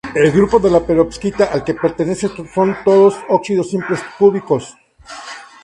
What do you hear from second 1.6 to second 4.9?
que pertenece son todos óxidos simples cúbicos.